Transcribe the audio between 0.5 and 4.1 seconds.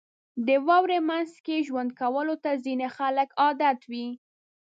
واورې مینځ کې ژوند کولو ته ځینې خلک عادت وي.